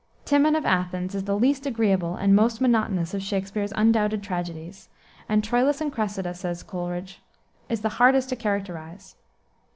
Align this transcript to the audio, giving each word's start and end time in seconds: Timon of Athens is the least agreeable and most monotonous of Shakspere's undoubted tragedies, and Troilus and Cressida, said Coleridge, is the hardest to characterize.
Timon 0.25 0.55
of 0.55 0.65
Athens 0.65 1.13
is 1.13 1.25
the 1.25 1.37
least 1.37 1.67
agreeable 1.67 2.15
and 2.15 2.35
most 2.35 2.59
monotonous 2.59 3.13
of 3.13 3.21
Shakspere's 3.21 3.71
undoubted 3.75 4.23
tragedies, 4.23 4.89
and 5.29 5.43
Troilus 5.43 5.79
and 5.79 5.93
Cressida, 5.93 6.33
said 6.33 6.65
Coleridge, 6.65 7.21
is 7.69 7.81
the 7.81 7.89
hardest 8.01 8.29
to 8.29 8.35
characterize. 8.35 9.15